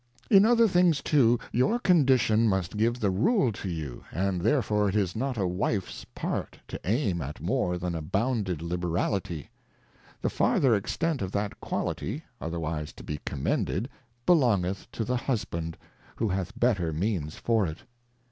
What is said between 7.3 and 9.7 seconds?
more than a bounded Liberality;